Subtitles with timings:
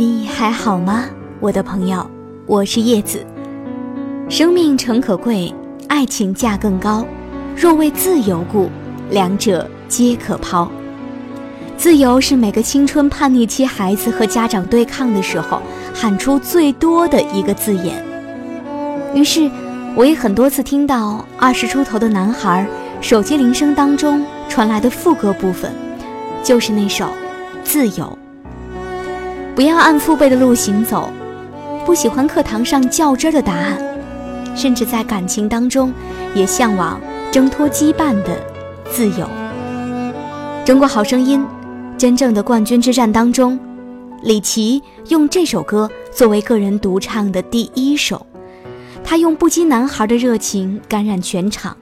[0.00, 1.04] 你还好吗，
[1.40, 2.10] 我的朋友？
[2.46, 3.22] 我是叶子。
[4.30, 5.54] 生命诚可贵，
[5.88, 7.04] 爱情价更高。
[7.54, 8.70] 若为自由故，
[9.10, 10.66] 两者皆可抛。
[11.76, 15.60] 自由是每个青春叛逆期孩子和家长对抗的时候
[15.92, 18.02] 喊出最多的一个字眼。
[19.14, 19.50] 于是，
[19.94, 22.66] 我也很多次听到二十出头的男孩
[23.02, 25.70] 手机铃声当中传来的副歌部分，
[26.42, 27.04] 就是那首
[27.62, 28.06] 《自由》。
[29.60, 31.12] 不要按父辈的路行走，
[31.84, 33.78] 不喜欢课堂上较真的答案，
[34.56, 35.92] 甚至在感情当中
[36.34, 36.98] 也向往
[37.30, 38.42] 挣脱羁绊的
[38.90, 39.28] 自由。
[40.64, 41.46] 中国好声音
[41.98, 43.60] 真正的冠军之战当中，
[44.22, 48.26] 李琦用这首歌作为个人独唱的第一首，
[49.04, 51.76] 他用不羁男孩的热情感染全场，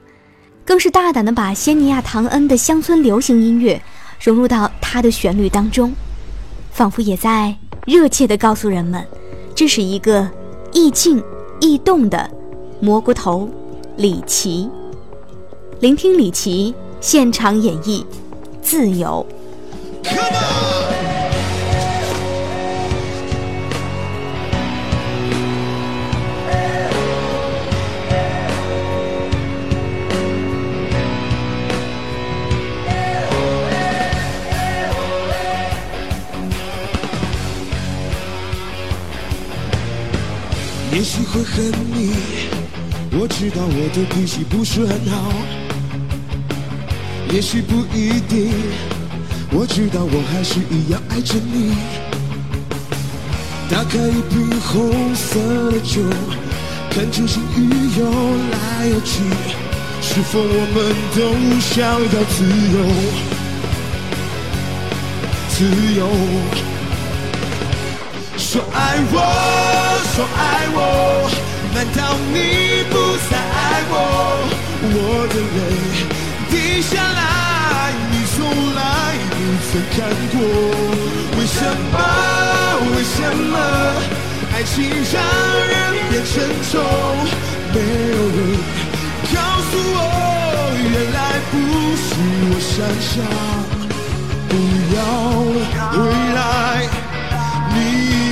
[0.65, 3.81] 更是大胆的把仙尼亚唐恩的乡村流行音乐
[4.21, 5.93] 融入到他的旋律当中，
[6.73, 7.55] 仿佛也在。
[7.89, 9.03] 热切地告诉人们，
[9.55, 10.29] 这是一个
[10.71, 11.23] 易静
[11.59, 12.29] 易动的
[12.79, 13.49] 蘑菇头
[13.97, 14.69] 李琦。
[15.79, 18.01] 聆听李琦现场演绎
[18.61, 19.25] 《自由》。
[41.59, 42.13] 恨你，
[43.11, 45.29] 我知道我的脾气不是很好。
[47.33, 48.53] 也许不一定，
[49.51, 51.75] 我知道我还是一样爱着你。
[53.69, 55.37] 打开一瓶红色
[55.71, 56.01] 的酒，
[56.89, 57.59] 看着星雨
[57.99, 58.05] 游
[58.53, 59.19] 来游去，
[60.01, 61.19] 是否我们都
[61.59, 62.37] 想要自
[62.73, 62.77] 由？
[65.49, 65.57] 自
[65.99, 66.07] 由。
[68.37, 69.15] 说爱我，
[70.15, 70.39] 说爱
[70.73, 70.77] 我，
[71.73, 71.99] 难道
[72.33, 72.35] 你
[72.89, 72.93] 不
[73.29, 73.93] 再爱我？
[74.81, 74.95] 我
[75.27, 75.59] 的泪
[76.49, 78.37] 滴下来，你从
[78.75, 78.79] 来
[79.29, 79.37] 不
[79.67, 79.97] 曾看
[80.33, 80.35] 过。
[81.37, 81.57] 为什
[81.91, 81.95] 么？
[82.95, 83.17] 为什
[83.51, 83.55] 么？
[84.51, 84.73] 爱情
[85.13, 85.15] 让
[85.67, 85.73] 人
[86.09, 86.33] 变沉
[86.71, 86.73] 重？
[87.71, 88.39] 没有人
[89.33, 89.37] 告
[89.69, 89.97] 诉我，
[90.75, 91.17] 原来
[91.51, 91.53] 不
[91.95, 92.07] 是
[92.49, 93.13] 我想象。
[94.49, 94.51] 不
[94.95, 94.97] 要
[96.03, 96.03] 未
[96.35, 96.37] 来。
[97.71, 97.77] 你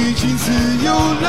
[0.10, 0.46] 已经自
[0.84, 0.88] 由
[1.22, 1.26] 了，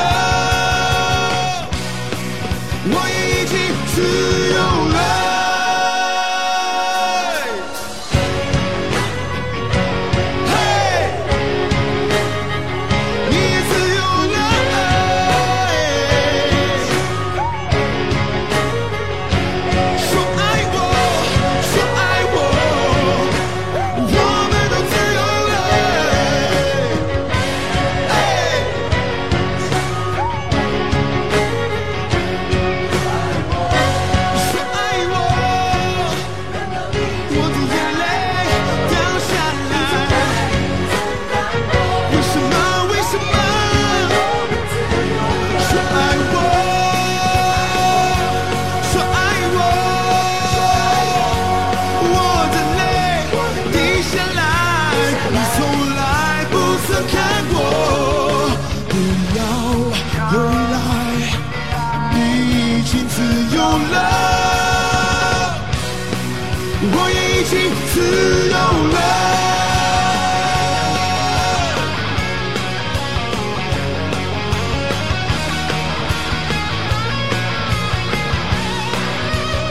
[68.09, 68.15] 自
[68.49, 68.99] 由了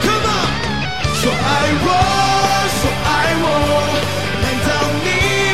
[0.03, 0.49] come on
[1.15, 1.47] 说爱
[1.83, 1.87] 我
[2.79, 3.07] 说爱
[3.41, 3.45] 我
[4.43, 4.69] 难道
[5.03, 5.07] 你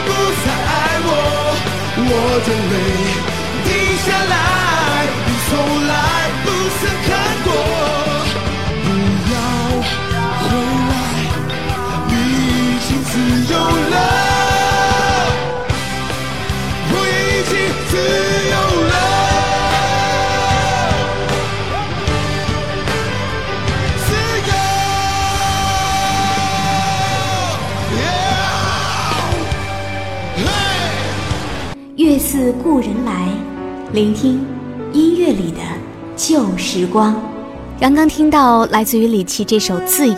[0.06, 0.10] 不
[0.44, 0.74] 再爱
[1.08, 1.10] 我？
[1.98, 2.12] 我
[2.46, 2.74] 的泪
[32.76, 33.30] 故人来，
[33.94, 34.46] 聆听
[34.92, 35.60] 音乐里的
[36.18, 37.16] 旧时光。
[37.80, 40.16] 刚刚听到来自于李琦这首《自由》，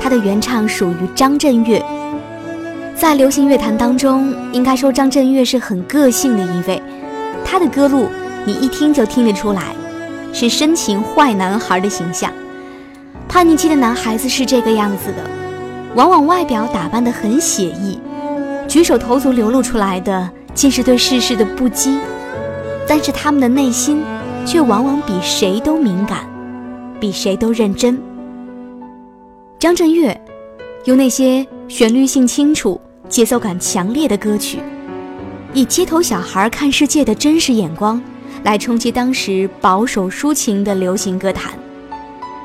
[0.00, 1.84] 它的原唱属于张震岳。
[2.94, 6.80] 在流行乐坛当中，应该说张震岳是很个性的一位。
[7.44, 8.06] 他的歌路
[8.44, 9.74] 你一听就听得出来，
[10.32, 12.30] 是深情坏男孩的形象。
[13.28, 15.28] 叛逆期的男孩子是这个样子的，
[15.96, 17.98] 往往外表打扮得很写意，
[18.68, 20.30] 举手投足流露出来的。
[20.54, 21.98] 既是对世事的不羁，
[22.86, 24.02] 但是他们的内心
[24.46, 26.28] 却往往比谁都敏感，
[27.00, 28.00] 比谁都认真。
[29.58, 30.20] 张震岳
[30.84, 34.58] 用那些旋律性清楚、节奏感强烈的歌曲，
[35.54, 38.02] 以街头小孩看世界的真实眼光，
[38.42, 41.52] 来冲击当时保守抒情的流行歌坛。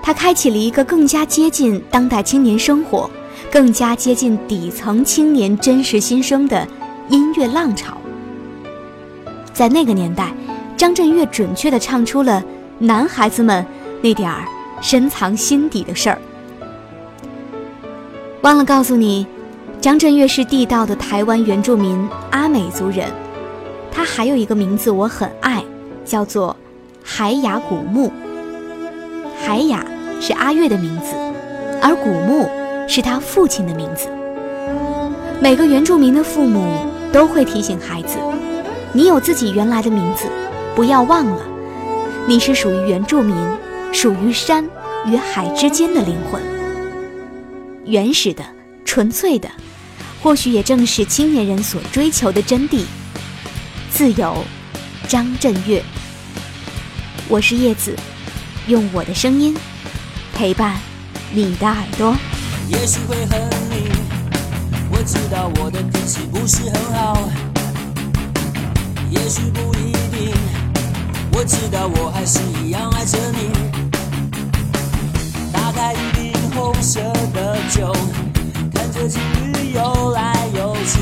[0.01, 3.09] 他开启了一个更加接近当代青年生活、
[3.51, 6.65] 更加接近底层青年真实心声的
[7.09, 7.98] 音乐浪潮。
[9.54, 10.31] 在那个年代，
[10.75, 12.44] 张震岳准确地唱出了
[12.80, 13.65] 男孩子们
[14.01, 14.44] 那点儿
[14.81, 16.19] 深藏心底的事儿。
[18.42, 19.25] 忘了告诉你，
[19.81, 23.09] 张震岳是地道的台湾原住民阿美族人，
[23.92, 25.63] 他还有一个名字我很爱，
[26.06, 26.56] 叫做
[27.04, 28.12] 海雅古木。
[29.39, 29.86] 海雅。
[30.19, 31.13] 是阿月的名字，
[31.80, 32.50] 而古木
[32.88, 34.09] 是他父亲的名字。
[35.39, 38.18] 每个原住民的父母都会提醒孩子
[38.94, 40.25] ：“你有自己原来的名字，
[40.75, 41.42] 不要忘了，
[42.27, 43.36] 你是属于原住民，
[43.92, 44.68] 属于山
[45.06, 46.42] 与海之间的灵魂。
[47.86, 48.44] 原始的、
[48.86, 49.50] 纯粹的，
[50.21, 52.81] 或许也正是青年人所追求的真谛——
[53.92, 54.44] 自由。”
[55.07, 55.81] 张震岳，
[57.30, 57.95] 我是叶子，
[58.68, 59.56] 用我的声音。
[60.33, 60.75] 陪伴
[61.31, 62.13] 你的耳朵，
[62.68, 63.56] 也许会恨你。
[63.62, 63.66] 我
[65.07, 67.18] 知道我的脾气不是很好，
[69.09, 70.36] 也许不一定。
[71.31, 73.50] 我知道我还是一样爱着你。
[75.54, 77.00] 打开一瓶红色
[77.33, 77.95] 的酒，
[78.74, 79.21] 看着情
[79.54, 81.00] 侣游来游去，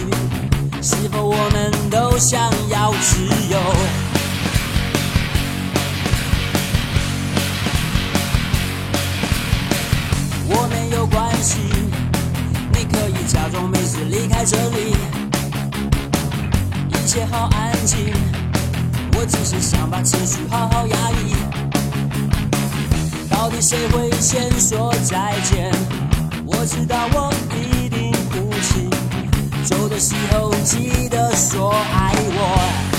[0.84, 3.60] 是否我们都想要自由？
[10.48, 11.58] 我没有关系
[13.28, 14.96] 假装没事离开这里，
[16.90, 18.14] 一切好安静。
[19.18, 21.34] 我只是想把情绪好好压抑。
[23.30, 25.72] 到底谁会先说再见？
[26.46, 28.90] 我知道我一定哭泣。
[29.66, 32.95] 走的时候记得说爱我，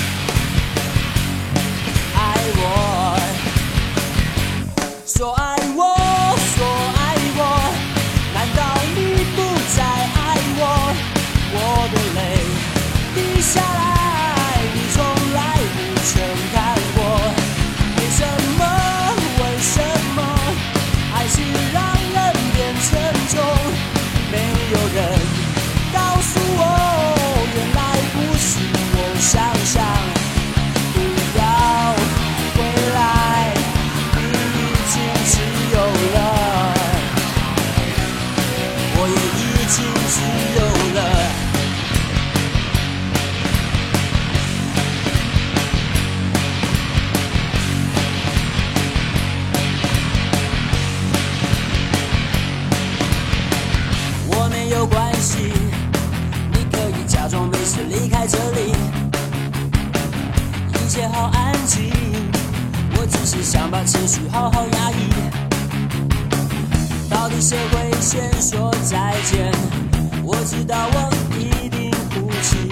[63.86, 64.96] 情绪好好压抑，
[67.08, 69.52] 到底谁会先说再见？
[70.24, 72.68] 我知道我一定哭泣，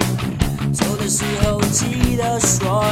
[0.73, 2.83] 走的时候记得说。